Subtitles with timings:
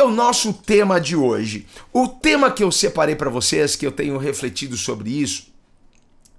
[0.00, 1.66] É o nosso tema de hoje?
[1.92, 5.48] O tema que eu separei para vocês, que eu tenho refletido sobre isso,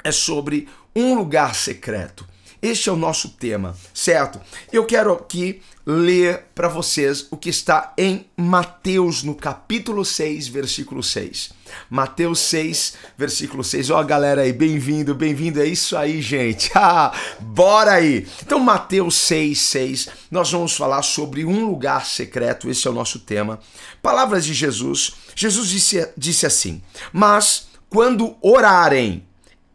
[0.03, 2.27] é sobre um lugar secreto.
[2.61, 4.39] Este é o nosso tema, certo?
[4.71, 11.01] Eu quero aqui ler para vocês o que está em Mateus, no capítulo 6, versículo
[11.01, 11.53] 6.
[11.89, 13.89] Mateus 6, versículo 6.
[13.89, 15.59] Ó, oh, galera aí, bem-vindo, bem-vindo.
[15.59, 16.69] É isso aí, gente.
[16.83, 18.27] Ah, bora aí.
[18.43, 22.69] Então, Mateus 6, 6, nós vamos falar sobre um lugar secreto.
[22.69, 23.59] Esse é o nosso tema.
[24.03, 25.13] Palavras de Jesus.
[25.35, 26.81] Jesus disse, disse assim:
[27.13, 29.25] Mas quando orarem,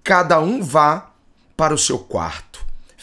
[0.03, 1.13] cada um vá
[1.57, 2.46] para o seu quarto,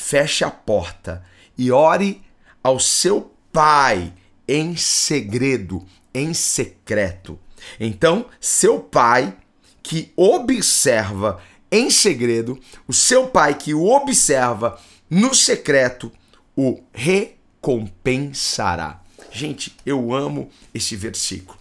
[0.04, 1.26] feche a porta
[1.58, 2.22] e ore
[2.62, 4.14] ao seu pai
[4.46, 7.40] em segredo, em secreto.
[7.80, 9.34] Então, seu pai
[9.82, 14.78] que observa em segredo, o seu pai que o observa
[15.10, 16.12] no secreto,
[16.56, 19.02] o recompensará.
[19.32, 21.58] Gente, eu amo esse versículo.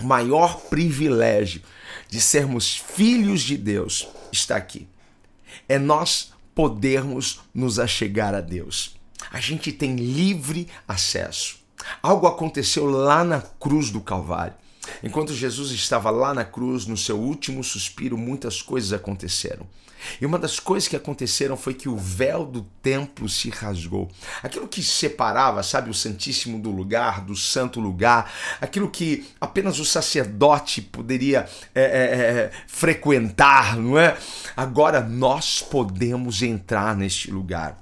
[0.00, 1.62] O maior privilégio
[2.08, 4.88] de sermos filhos de Deus está aqui.
[5.68, 8.96] É nós podermos nos achegar a Deus.
[9.30, 11.58] A gente tem livre acesso.
[12.02, 14.54] Algo aconteceu lá na cruz do Calvário.
[15.02, 19.66] Enquanto Jesus estava lá na cruz, no seu último suspiro, muitas coisas aconteceram.
[20.20, 24.10] E uma das coisas que aconteceram foi que o véu do templo se rasgou.
[24.42, 29.84] Aquilo que separava, sabe, o Santíssimo do lugar, do santo lugar, aquilo que apenas o
[29.84, 34.16] sacerdote poderia é, é, é, frequentar, não é?
[34.56, 37.78] Agora nós podemos entrar neste lugar.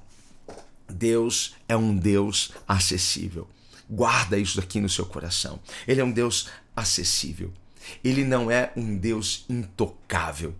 [0.90, 3.46] Deus é um Deus acessível.
[3.90, 5.58] Guarda isso aqui no seu coração.
[5.86, 7.52] Ele é um Deus acessível.
[8.02, 10.54] Ele não é um Deus intocável.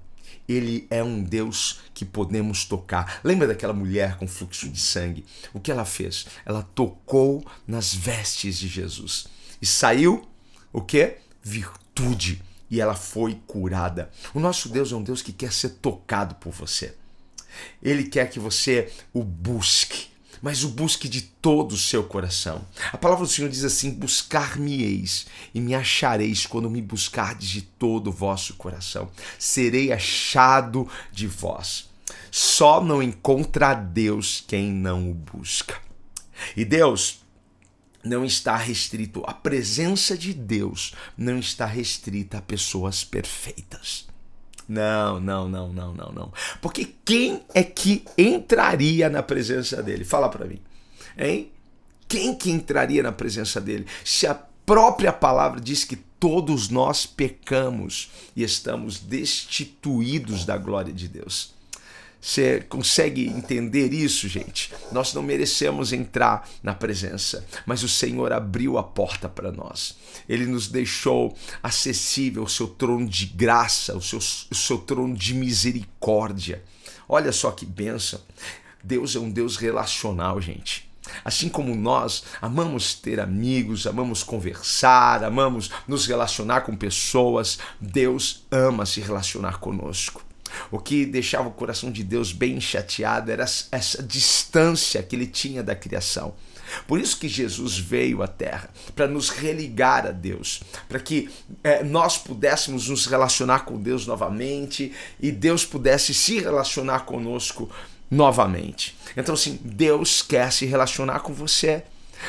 [0.49, 3.21] Ele é um Deus que podemos tocar.
[3.23, 5.27] Lembra daquela mulher com fluxo de sangue?
[5.53, 6.27] O que ela fez?
[6.47, 9.27] Ela tocou nas vestes de Jesus
[9.61, 10.27] e saiu
[10.73, 11.17] o que?
[11.43, 12.43] Virtude.
[12.71, 14.11] E ela foi curada.
[14.35, 16.95] O nosso Deus é um Deus que quer ser tocado por você.
[17.83, 20.09] Ele quer que você o busque
[20.43, 22.65] mas o busque de todo o seu coração.
[22.93, 28.09] A palavra do Senhor diz assim: Buscar-me-eis e me achareis quando me buscardes de todo
[28.09, 29.11] o vosso coração.
[29.39, 31.89] Serei achado de vós.
[32.31, 35.81] Só não encontra Deus quem não o busca.
[36.57, 37.21] E Deus
[38.05, 44.07] não está restrito, a presença de Deus não está restrita a pessoas perfeitas.
[44.69, 46.33] Não, não, não, não, não, não.
[46.61, 50.05] Porque quem é que entraria na presença dele?
[50.05, 50.61] Fala para mim.
[51.17, 51.51] Hein?
[52.07, 53.87] Quem que entraria na presença dele?
[54.05, 61.09] Se a própria palavra diz que todos nós pecamos e estamos destituídos da glória de
[61.09, 61.55] Deus.
[62.21, 64.73] Você consegue entender isso, gente?
[64.91, 69.97] Nós não merecemos entrar na presença, mas o Senhor abriu a porta para nós.
[70.29, 75.33] Ele nos deixou acessível o seu trono de graça, o seu, o seu trono de
[75.33, 76.63] misericórdia.
[77.09, 78.21] Olha só que benção.
[78.83, 80.89] Deus é um Deus relacional, gente.
[81.25, 88.85] Assim como nós amamos ter amigos, amamos conversar, amamos nos relacionar com pessoas, Deus ama
[88.85, 90.28] se relacionar conosco.
[90.71, 95.63] O que deixava o coração de Deus bem chateado era essa distância que ele tinha
[95.63, 96.35] da criação.
[96.87, 101.31] Por isso que Jesus veio à Terra, para nos religar a Deus, para que
[101.65, 107.71] é, nós pudéssemos nos relacionar com Deus novamente e Deus pudesse se relacionar conosco
[108.11, 108.97] novamente.
[109.17, 111.85] Então, assim, Deus quer se relacionar com você.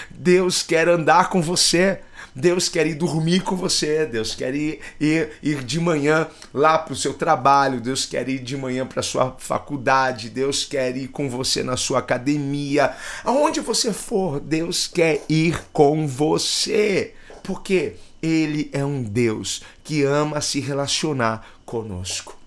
[0.09, 2.01] Deus quer andar com você.
[2.39, 6.93] Deus quer ir dormir com você, Deus quer ir, ir, ir de manhã lá para
[6.93, 11.09] o seu trabalho, Deus quer ir de manhã para a sua faculdade, Deus quer ir
[11.09, 12.95] com você na sua academia.
[13.25, 17.13] Aonde você for, Deus quer ir com você.
[17.43, 22.37] Porque Ele é um Deus que ama se relacionar conosco.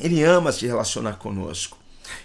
[0.00, 1.78] Ele ama se relacionar conosco.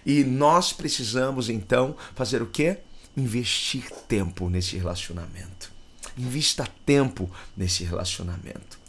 [0.04, 2.78] E nós precisamos então fazer o quê?
[3.16, 5.77] Investir tempo nesse relacionamento.
[6.18, 8.80] Invista tempo nesse relacionamento.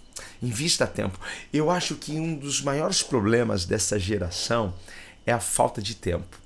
[0.43, 1.19] Invista tempo.
[1.53, 4.75] Eu acho que um dos maiores problemas dessa geração
[5.27, 6.39] é a falta de tempo.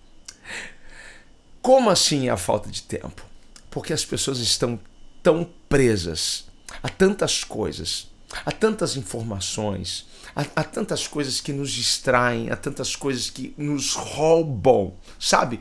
[1.61, 3.25] Como assim é a falta de tempo?
[3.71, 4.81] Porque as pessoas estão
[5.23, 6.47] tão presas
[6.83, 8.09] há tantas coisas,
[8.45, 14.95] há tantas informações, há, tantas coisas que nos distraem, há tantas coisas que nos roubam,
[15.19, 15.61] sabe?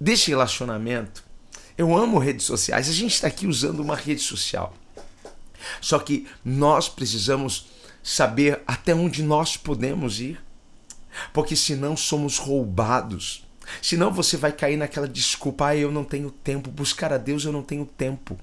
[0.00, 1.24] Desse relacionamento.
[1.80, 4.74] Eu amo redes sociais, a gente está aqui usando uma rede social.
[5.80, 7.68] Só que nós precisamos
[8.02, 10.38] saber até onde nós podemos ir,
[11.32, 13.46] porque senão somos roubados.
[13.80, 17.52] Senão você vai cair naquela desculpa, ah, eu não tenho tempo, buscar a Deus eu
[17.52, 18.38] não tenho tempo.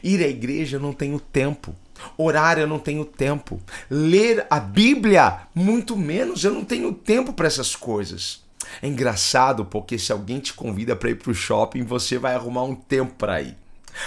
[0.00, 1.74] Ir à igreja eu não tenho tempo.
[2.16, 3.60] Orar eu não tenho tempo.
[3.90, 8.46] Ler a Bíblia, muito menos, eu não tenho tempo para essas coisas.
[8.82, 12.64] É engraçado porque se alguém te convida para ir para o shopping, você vai arrumar
[12.64, 13.56] um tempo para ir.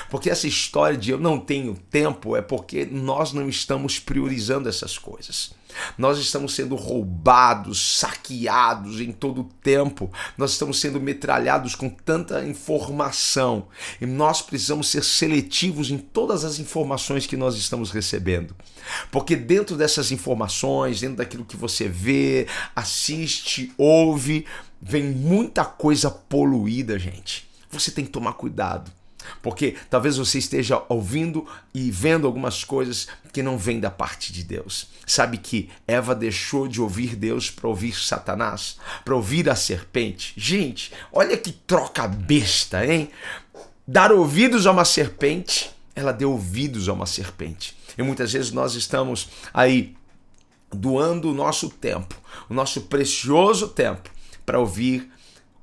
[0.09, 4.97] Porque essa história de eu não tenho tempo é porque nós não estamos priorizando essas
[4.97, 5.53] coisas.
[5.97, 10.11] Nós estamos sendo roubados, saqueados em todo o tempo.
[10.37, 13.67] Nós estamos sendo metralhados com tanta informação.
[13.99, 18.55] E nós precisamos ser seletivos em todas as informações que nós estamos recebendo.
[19.11, 24.45] Porque dentro dessas informações, dentro daquilo que você vê, assiste, ouve,
[24.81, 27.49] vem muita coisa poluída, gente.
[27.69, 28.91] Você tem que tomar cuidado.
[29.41, 34.43] Porque talvez você esteja ouvindo e vendo algumas coisas que não vêm da parte de
[34.43, 34.87] Deus.
[35.05, 40.33] Sabe que Eva deixou de ouvir Deus para ouvir Satanás, para ouvir a serpente.
[40.37, 43.09] Gente, olha que troca besta, hein?
[43.87, 47.75] Dar ouvidos a uma serpente, ela deu ouvidos a uma serpente.
[47.97, 49.95] E muitas vezes nós estamos aí
[50.73, 52.15] doando o nosso tempo,
[52.49, 54.09] o nosso precioso tempo,
[54.45, 55.11] para ouvir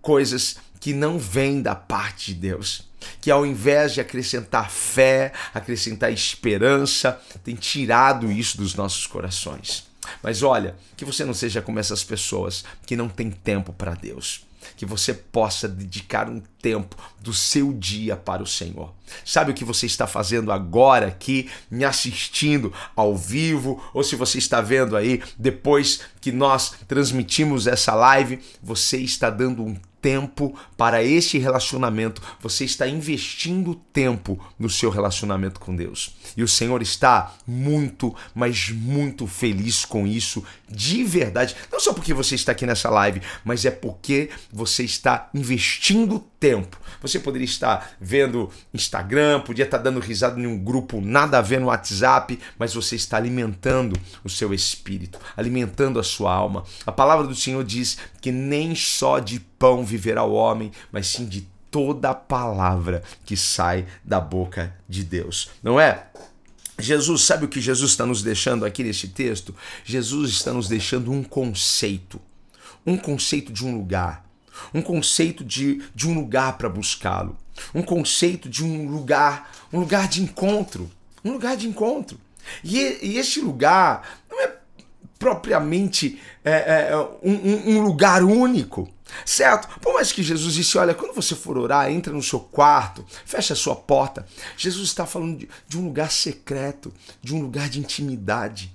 [0.00, 2.88] coisas que não vêm da parte de Deus
[3.20, 9.86] que ao invés de acrescentar fé, acrescentar esperança, tem tirado isso dos nossos corações.
[10.22, 14.46] Mas olha, que você não seja como essas pessoas que não têm tempo para Deus.
[14.76, 18.92] Que você possa dedicar um tempo do seu dia para o Senhor.
[19.24, 24.38] Sabe o que você está fazendo agora aqui, me assistindo ao vivo, ou se você
[24.38, 31.02] está vendo aí depois que nós transmitimos essa live, você está dando um tempo para
[31.02, 36.14] este relacionamento, você está investindo tempo no seu relacionamento com Deus.
[36.36, 41.56] E o Senhor está muito, mas muito feliz com isso, de verdade.
[41.70, 46.47] Não só porque você está aqui nessa live, mas é porque você está investindo tempo.
[47.00, 51.60] Você poderia estar vendo Instagram, podia estar dando risada em um grupo nada a ver
[51.60, 56.64] no WhatsApp, mas você está alimentando o seu espírito, alimentando a sua alma.
[56.86, 61.26] A palavra do Senhor diz que nem só de pão viverá o homem, mas sim
[61.26, 65.50] de toda palavra que sai da boca de Deus.
[65.62, 66.06] Não é?
[66.78, 69.54] Jesus, sabe o que Jesus está nos deixando aqui nesse texto?
[69.84, 72.20] Jesus está nos deixando um conceito,
[72.86, 74.24] um conceito de um lugar,
[74.72, 77.36] um conceito de, de um lugar para buscá-lo,
[77.74, 80.90] um conceito de um lugar, um lugar de encontro,
[81.24, 82.18] um lugar de encontro.
[82.62, 84.56] E, e este lugar não é
[85.18, 88.88] propriamente é, é, um, um lugar único.
[89.24, 89.80] Certo?
[89.80, 93.54] Por mais que Jesus disse: olha, quando você for orar, entra no seu quarto, fecha
[93.54, 94.26] a sua porta.
[94.56, 98.70] Jesus está falando de, de um lugar secreto, de um lugar de intimidade.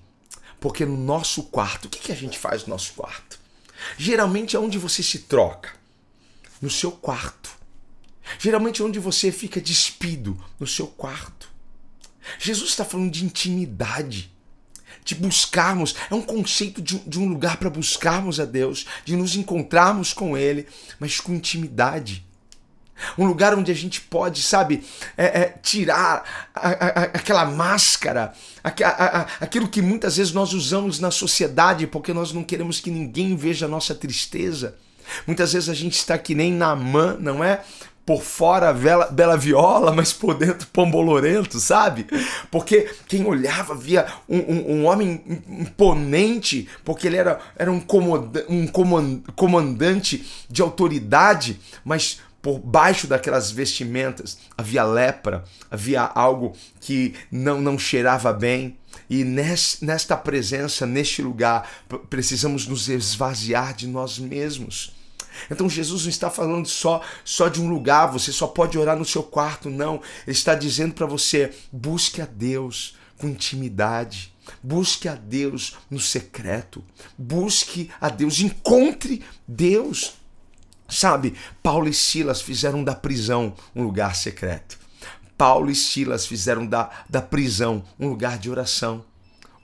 [0.60, 3.40] Porque no nosso quarto, o que, que a gente faz no nosso quarto?
[3.98, 5.72] Geralmente é onde você se troca,
[6.62, 7.52] no seu quarto.
[8.40, 11.52] Geralmente é onde você fica despido, no seu quarto.
[12.40, 14.34] Jesus está falando de intimidade
[15.04, 19.36] de buscarmos, é um conceito de, de um lugar para buscarmos a Deus, de nos
[19.36, 20.68] encontrarmos com Ele,
[21.00, 22.26] mas com intimidade.
[23.18, 24.84] Um lugar onde a gente pode, sabe,
[25.18, 28.34] é, é, tirar a, a, a, aquela máscara,
[29.40, 33.66] aquilo que muitas vezes nós usamos na sociedade porque nós não queremos que ninguém veja
[33.66, 34.76] a nossa tristeza.
[35.28, 37.62] Muitas vezes a gente está que nem na mão, não é?
[38.06, 42.06] por fora bela, bela viola, mas por dentro pombolorento, sabe?
[42.52, 47.82] Porque quem olhava via um, um, um homem imponente, porque ele era, era um,
[48.50, 48.68] um
[49.36, 57.80] comandante de autoridade, mas por baixo daquelas vestimentas havia lepra, havia algo que não, não
[57.80, 58.78] cheirava bem.
[59.10, 61.68] E nesta presença, neste lugar,
[62.10, 64.94] precisamos nos esvaziar de nós mesmos
[65.50, 69.06] então Jesus não está falando só só de um lugar, você só pode orar no
[69.06, 69.96] seu quarto, não.
[70.26, 74.34] Ele está dizendo para você: busque a Deus com intimidade.
[74.62, 76.84] Busque a Deus no secreto.
[77.18, 80.16] Busque a Deus, encontre Deus.
[80.94, 84.78] Sabe, Paulo e Silas fizeram da prisão um lugar secreto.
[85.38, 89.04] Paulo e Silas fizeram da, da prisão um lugar de oração.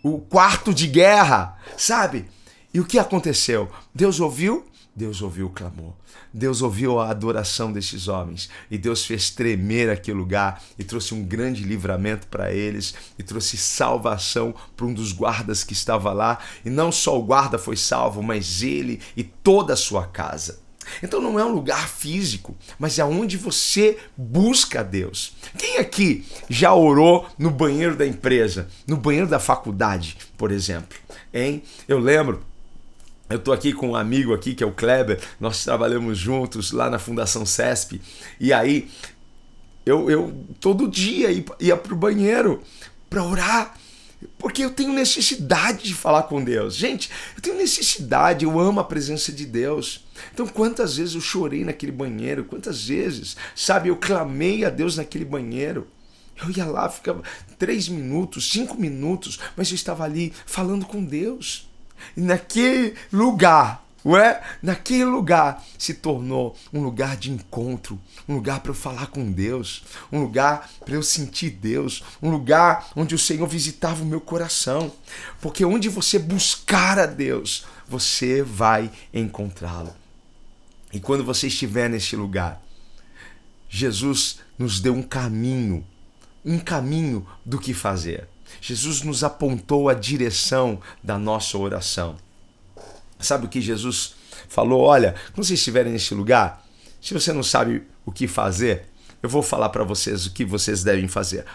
[0.04, 2.26] O quarto de guerra, sabe?
[2.74, 3.70] E o que aconteceu?
[3.94, 4.70] Deus ouviu
[5.00, 5.94] Deus ouviu o clamor.
[6.34, 11.24] Deus ouviu a adoração desses homens e Deus fez tremer aquele lugar e trouxe um
[11.24, 16.40] grande livramento para eles e trouxe salvação para um dos guardas que estava lá.
[16.66, 20.60] E não só o guarda foi salvo, mas ele e toda a sua casa.
[21.02, 25.36] Então não é um lugar físico, mas é onde você busca Deus.
[25.58, 30.98] Quem aqui já orou no banheiro da empresa, no banheiro da faculdade, por exemplo?
[31.34, 31.64] Hein?
[31.88, 32.44] Eu lembro
[33.30, 36.90] eu estou aqui com um amigo aqui que é o Kleber, nós trabalhamos juntos lá
[36.90, 38.02] na Fundação CESP.
[38.40, 38.90] E aí
[39.86, 42.64] eu, eu todo dia ia, ia para o banheiro
[43.08, 43.76] para orar,
[44.38, 46.76] porque eu tenho necessidade de falar com Deus.
[46.76, 50.06] Gente, eu tenho necessidade, eu amo a presença de Deus.
[50.34, 55.26] Então, quantas vezes eu chorei naquele banheiro, quantas vezes, sabe, eu clamei a Deus naquele
[55.26, 55.88] banheiro.
[56.42, 57.22] Eu ia lá, ficava
[57.58, 61.70] três minutos, cinco minutos, mas eu estava ali falando com Deus.
[62.16, 68.72] E naquele lugar, ué, naquele lugar se tornou um lugar de encontro, um lugar para
[68.72, 73.48] eu falar com Deus, um lugar para eu sentir Deus, um lugar onde o Senhor
[73.48, 74.92] visitava o meu coração.
[75.42, 79.94] Porque onde você buscar a Deus, você vai encontrá-lo.
[80.92, 82.62] E quando você estiver nesse lugar,
[83.70, 85.86] Jesus nos deu um caminho,
[86.44, 88.28] um caminho do que fazer.
[88.60, 92.18] Jesus nos apontou a direção da nossa oração.
[93.20, 94.16] Sabe o que Jesus
[94.48, 94.82] falou?
[94.82, 96.66] Olha, quando vocês estiverem nesse lugar,
[97.02, 98.86] se você não sabe o que fazer,
[99.22, 101.46] eu vou falar para vocês o que vocês devem fazer.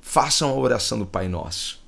[0.00, 1.84] Façam a oração do Pai Nosso.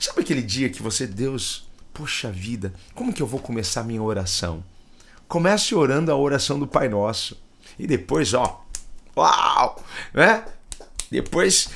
[0.00, 4.02] Sabe aquele dia que você, Deus, poxa vida, como que eu vou começar a minha
[4.02, 4.64] oração?
[5.28, 7.40] Comece orando a oração do Pai Nosso.
[7.78, 8.64] E depois, ó,
[9.16, 10.44] uau, né?
[11.10, 11.68] Depois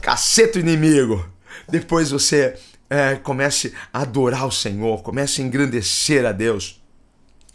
[0.00, 1.28] caceta inimigo.
[1.68, 2.58] Depois você
[2.92, 6.78] é, comece a adorar o Senhor, comece a engrandecer a Deus.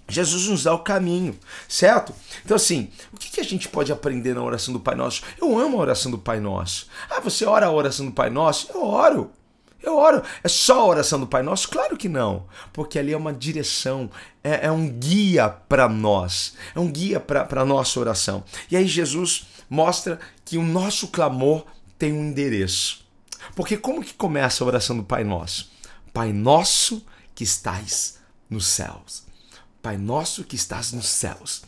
[0.09, 2.11] Jesus nos dá o caminho, certo?
[2.43, 5.21] Então, assim, o que, a gente pode aprender na oração do Pai Nosso?
[5.39, 6.87] Eu amo a oração do Pai Nosso.
[7.07, 8.71] Ah, você ora a oração do Pai Nosso?
[8.73, 9.31] Eu oro.
[9.83, 10.23] Eu oro.
[10.43, 11.69] É só a oração do Pai Nosso?
[11.69, 14.09] Claro que não, porque ali é uma direção,
[14.43, 18.43] é, é um guia para nós, é um guia para a nossa oração.
[18.71, 21.65] E aí Jesus mostra que o nosso clamor
[21.99, 23.06] tem um endereço.
[23.55, 25.71] Porque como que começa a oração do Pai Nosso?
[26.13, 28.17] Pai nosso que estás
[28.49, 29.23] nos céus.
[29.81, 31.61] Pai nosso que estás nos céus.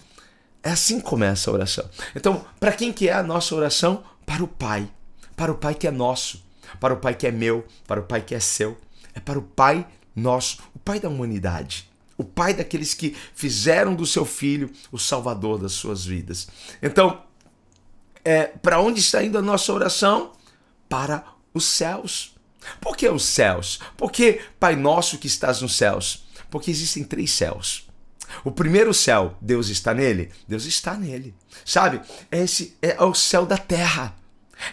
[0.63, 1.89] É assim que começa a oração.
[2.15, 4.03] Então, para quem que é a nossa oração?
[4.25, 4.89] Para o Pai.
[5.35, 6.43] Para o Pai que é nosso.
[6.79, 7.65] Para o Pai que é meu.
[7.87, 8.77] Para o Pai que é seu.
[9.13, 10.57] É para o Pai nosso.
[10.75, 11.89] O Pai da humanidade.
[12.17, 16.47] O Pai daqueles que fizeram do seu Filho o Salvador das suas vidas.
[16.81, 17.21] Então,
[18.25, 20.33] é, para onde está indo a nossa oração?
[20.89, 22.35] Para os céus.
[22.81, 23.79] Por que os céus?
[23.97, 26.25] Porque Pai Nosso que estás nos céus?
[26.49, 27.87] Porque existem três céus.
[28.43, 30.31] O primeiro céu, Deus está nele?
[30.47, 31.33] Deus está nele.
[31.65, 32.01] Sabe?
[32.31, 34.15] Esse é o céu da terra.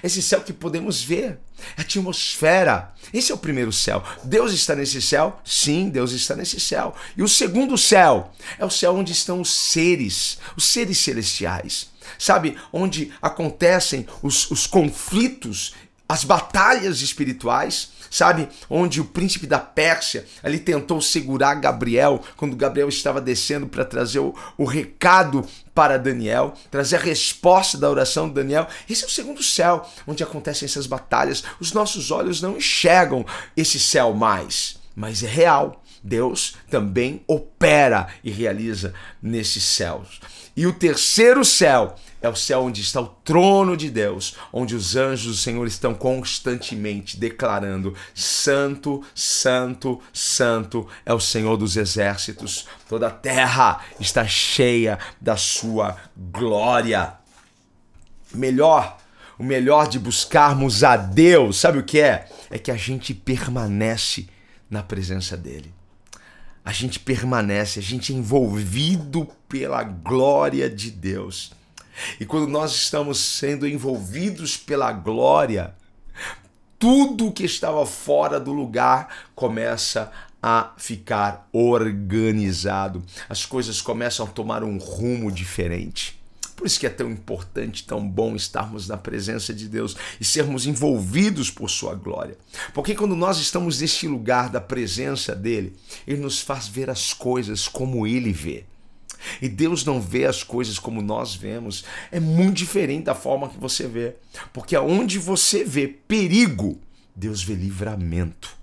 [0.02, 1.38] Esse céu que podemos ver,
[1.76, 2.92] a atmosfera.
[3.12, 4.02] Esse é o primeiro céu.
[4.24, 5.40] Deus está nesse céu?
[5.44, 6.94] Sim, Deus está nesse céu.
[7.16, 11.90] E o segundo céu é o céu onde estão os seres, os seres celestiais.
[12.18, 12.56] Sabe?
[12.72, 15.74] Onde acontecem os, os conflitos,
[16.08, 18.48] as batalhas espirituais sabe?
[18.68, 24.20] Onde o príncipe da Pérsia ali tentou segurar Gabriel quando Gabriel estava descendo para trazer
[24.20, 28.66] o, o recado para Daniel, trazer a resposta da oração de Daniel.
[28.88, 31.44] Esse é o segundo céu, onde acontecem essas batalhas.
[31.60, 33.24] Os nossos olhos não enxergam
[33.56, 35.82] esse céu mais, mas é real.
[36.02, 40.20] Deus também opera e realiza nesses céus.
[40.56, 44.96] E o terceiro céu é o céu onde está o trono de Deus, onde os
[44.96, 52.66] anjos do Senhor estão constantemente declarando: Santo, Santo, Santo é o Senhor dos exércitos.
[52.88, 57.14] Toda a terra está cheia da sua glória.
[58.34, 58.98] Melhor,
[59.38, 62.28] o melhor de buscarmos a Deus, sabe o que é?
[62.50, 64.28] É que a gente permanece
[64.68, 65.76] na presença dele
[66.66, 71.52] a gente permanece, a gente é envolvido pela glória de Deus.
[72.20, 75.74] E quando nós estamos sendo envolvidos pela glória,
[76.78, 80.12] tudo que estava fora do lugar começa
[80.42, 83.02] a ficar organizado.
[83.28, 86.16] As coisas começam a tomar um rumo diferente.
[86.54, 90.66] Por isso que é tão importante, tão bom estarmos na presença de Deus e sermos
[90.66, 92.36] envolvidos por sua glória.
[92.72, 95.76] Porque quando nós estamos neste lugar da presença dele,
[96.06, 98.64] ele nos faz ver as coisas como ele vê.
[99.40, 101.84] E Deus não vê as coisas como nós vemos.
[102.10, 104.16] É muito diferente da forma que você vê.
[104.52, 106.80] Porque aonde você vê perigo,
[107.14, 108.56] Deus vê livramento.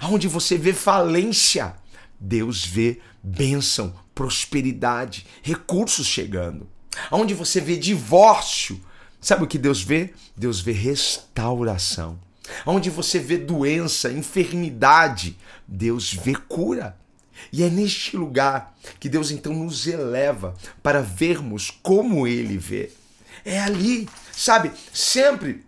[0.00, 1.74] Aonde você vê falência,
[2.18, 6.68] Deus vê bênção, prosperidade, recursos chegando.
[7.10, 8.80] Onde você vê divórcio,
[9.20, 10.12] sabe o que Deus vê?
[10.36, 12.18] Deus vê restauração.
[12.66, 16.96] Onde você vê doença, enfermidade, Deus vê cura.
[17.52, 22.90] E é neste lugar que Deus então nos eleva para vermos como Ele vê.
[23.44, 24.72] É ali, sabe?
[24.92, 25.64] Sempre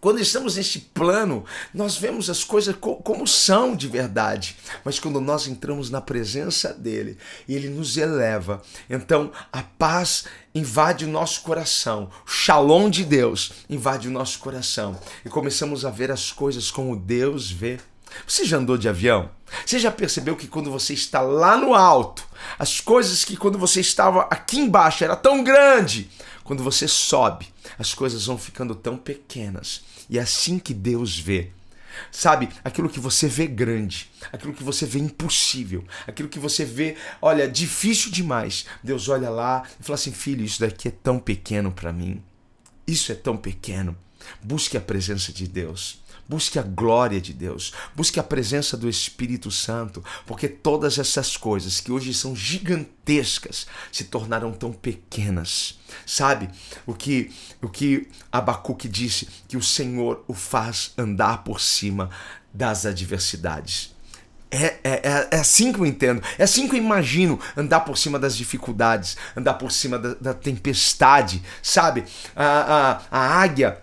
[0.00, 4.56] quando estamos neste plano, nós vemos as coisas como são de verdade.
[4.82, 8.62] Mas quando nós entramos na presença dele, ele nos eleva.
[8.88, 10.24] Então a paz
[10.54, 12.10] invade o nosso coração.
[12.26, 14.98] O shalom de Deus invade o nosso coração.
[15.22, 17.78] E começamos a ver as coisas como Deus vê.
[18.26, 19.30] Você já andou de avião?
[19.64, 22.24] Você já percebeu que quando você está lá no alto,
[22.58, 26.10] as coisas que quando você estava aqui embaixo era tão grande,
[26.44, 27.48] quando você sobe,
[27.78, 29.82] as coisas vão ficando tão pequenas.
[30.08, 31.50] E é assim que Deus vê.
[32.10, 36.96] Sabe, aquilo que você vê grande, aquilo que você vê impossível, aquilo que você vê,
[37.20, 38.64] olha, difícil demais.
[38.82, 42.22] Deus olha lá e fala assim: filho, isso daqui é tão pequeno para mim.
[42.86, 43.96] Isso é tão pequeno.
[44.42, 46.00] Busque a presença de Deus.
[46.30, 51.80] Busque a glória de Deus, busque a presença do Espírito Santo, porque todas essas coisas
[51.80, 55.80] que hoje são gigantescas se tornaram tão pequenas.
[56.06, 56.48] Sabe
[56.86, 62.08] o que o que Abacuque disse que o Senhor o faz andar por cima
[62.54, 63.92] das adversidades.
[64.52, 67.98] É, é, é, é, assim que eu entendo, é assim que eu imagino andar por
[67.98, 72.04] cima das dificuldades, andar por cima da, da tempestade, sabe?
[72.36, 73.82] A, a, a águia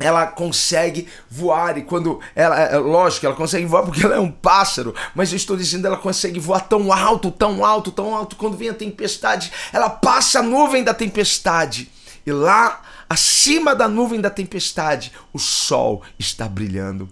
[0.00, 4.32] ela consegue voar e quando ela é lógico ela consegue voar porque ela é um
[4.32, 8.56] pássaro mas eu estou dizendo ela consegue voar tão alto tão alto tão alto quando
[8.56, 11.90] vem a tempestade ela passa a nuvem da tempestade.
[12.26, 12.80] E lá
[13.10, 17.08] acima da nuvem da tempestade, o sol está brilhando.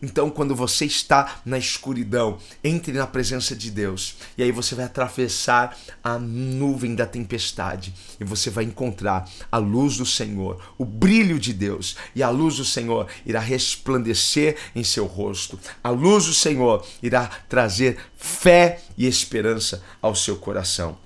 [0.00, 4.16] Então, quando você está na escuridão, entre na presença de Deus.
[4.38, 9.98] E aí você vai atravessar a nuvem da tempestade e você vai encontrar a luz
[9.98, 11.96] do Senhor, o brilho de Deus.
[12.14, 15.60] E a luz do Senhor irá resplandecer em seu rosto.
[15.84, 20.96] A luz do Senhor irá trazer fé e esperança ao seu coração.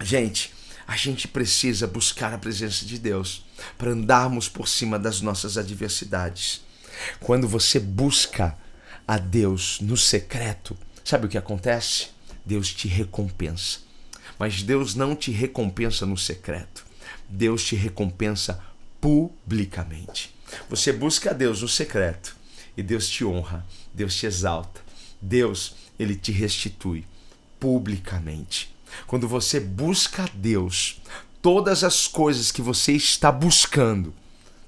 [0.00, 0.56] Gente,
[0.88, 3.44] a gente precisa buscar a presença de Deus
[3.76, 6.62] para andarmos por cima das nossas adversidades.
[7.20, 8.56] Quando você busca
[9.06, 10.74] a Deus no secreto,
[11.04, 12.08] sabe o que acontece?
[12.42, 13.80] Deus te recompensa.
[14.38, 16.86] Mas Deus não te recompensa no secreto.
[17.28, 18.58] Deus te recompensa
[18.98, 20.34] publicamente.
[20.70, 22.34] Você busca a Deus no secreto
[22.74, 24.80] e Deus te honra, Deus te exalta.
[25.20, 27.04] Deus, ele te restitui
[27.60, 28.74] publicamente.
[29.06, 31.00] Quando você busca a Deus,
[31.42, 34.14] todas as coisas que você está buscando,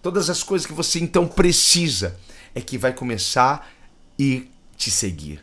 [0.03, 2.19] todas as coisas que você então precisa,
[2.55, 3.71] é que vai começar
[4.19, 5.43] e te seguir.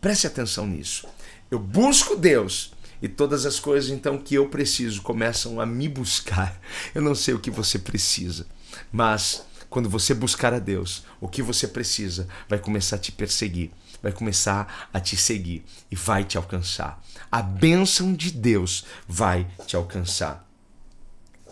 [0.00, 1.06] Preste atenção nisso.
[1.50, 6.60] Eu busco Deus e todas as coisas então que eu preciso começam a me buscar.
[6.94, 8.46] Eu não sei o que você precisa,
[8.92, 13.70] mas quando você buscar a Deus, o que você precisa vai começar a te perseguir,
[14.02, 17.02] vai começar a te seguir e vai te alcançar.
[17.30, 20.46] A bênção de Deus vai te alcançar.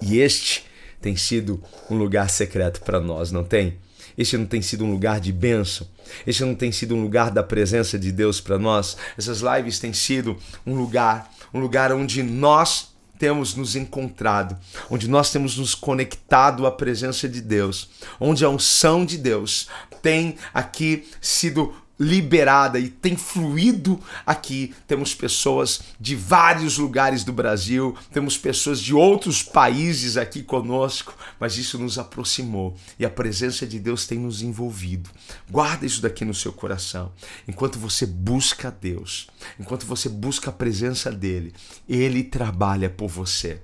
[0.00, 0.64] E este
[1.00, 3.78] tem sido um lugar secreto para nós, não tem?
[4.16, 5.86] Este não tem sido um lugar de bênção.
[6.26, 8.96] Este não tem sido um lugar da presença de Deus para nós.
[9.16, 14.56] Essas lives têm sido um lugar, um lugar onde nós temos nos encontrado,
[14.88, 19.68] onde nós temos nos conectado à presença de Deus, onde a unção de Deus
[20.02, 24.74] tem aqui sido liberada e tem fluído aqui.
[24.86, 31.56] Temos pessoas de vários lugares do Brasil, temos pessoas de outros países aqui conosco, mas
[31.56, 35.10] isso nos aproximou e a presença de Deus tem nos envolvido.
[35.50, 37.12] Guarda isso daqui no seu coração.
[37.46, 41.52] Enquanto você busca Deus, enquanto você busca a presença dele,
[41.88, 43.60] ele trabalha por você.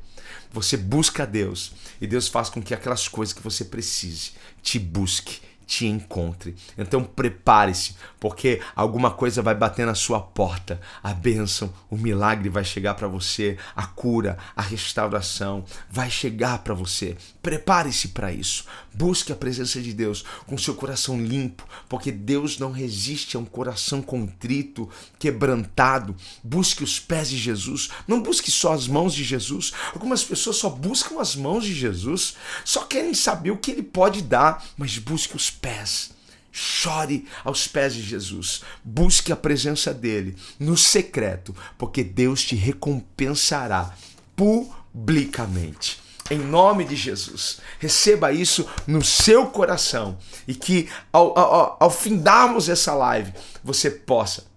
[0.52, 5.40] Você busca Deus e Deus faz com que aquelas coisas que você precise te busque
[5.66, 6.54] te encontre.
[6.76, 10.80] Então prepare-se, porque alguma coisa vai bater na sua porta.
[11.02, 16.74] A bênção, o milagre vai chegar para você, a cura, a restauração vai chegar para
[16.74, 17.16] você.
[17.42, 18.64] Prepare-se para isso.
[18.92, 23.44] Busque a presença de Deus com seu coração limpo, porque Deus não resiste a um
[23.44, 26.14] coração contrito, quebrantado.
[26.42, 29.72] Busque os pés de Jesus, não busque só as mãos de Jesus.
[29.92, 34.22] Algumas pessoas só buscam as mãos de Jesus, só querem saber o que ele pode
[34.22, 36.10] dar, mas busque os pés.
[36.52, 38.62] Chore aos pés de Jesus.
[38.84, 43.94] Busque a presença dele no secreto, porque Deus te recompensará
[44.36, 46.00] publicamente.
[46.30, 50.16] Em nome de Jesus, receba isso no seu coração
[50.48, 54.53] e que ao, ao, ao findarmos essa live você possa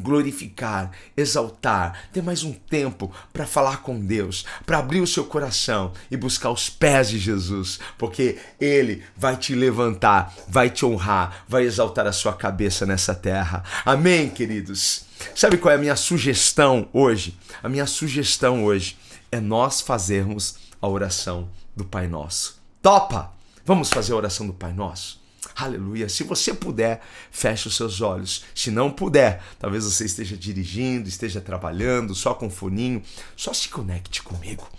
[0.00, 5.92] glorificar, exaltar, ter mais um tempo para falar com Deus, para abrir o seu coração
[6.10, 11.64] e buscar os pés de Jesus, porque Ele vai te levantar, vai te honrar, vai
[11.64, 13.62] exaltar a sua cabeça nessa terra.
[13.84, 15.04] Amém, queridos?
[15.34, 17.36] Sabe qual é a minha sugestão hoje?
[17.62, 18.96] A minha sugestão hoje
[19.30, 22.60] é nós fazermos a oração do Pai Nosso.
[22.82, 23.32] Topa!
[23.64, 25.15] Vamos fazer a oração do Pai Nosso?
[25.56, 26.06] Aleluia.
[26.06, 28.44] Se você puder, feche os seus olhos.
[28.54, 33.02] Se não puder, talvez você esteja dirigindo, esteja trabalhando, só com foninho,
[33.34, 34.70] só se conecte comigo.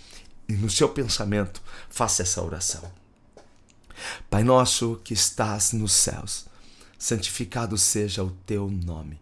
[0.47, 2.83] E no seu pensamento, faça essa oração.
[4.29, 6.45] Pai nosso que estás nos céus,
[6.99, 9.19] santificado seja o teu nome.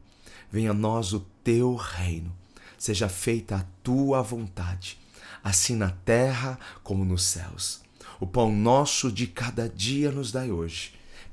[0.51, 2.35] Venha a nós o teu reino.
[2.77, 4.99] Seja feita a tua vontade,
[5.41, 7.79] assim na terra como nos céus.
[8.19, 10.94] O pão nosso de cada dia nos dai hoje